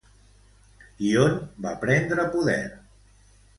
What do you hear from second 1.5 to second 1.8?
va